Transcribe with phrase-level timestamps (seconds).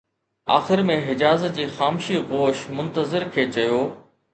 [0.55, 3.83] آخر ۾ حجاز جي خامشي گوش منتظر کي چيو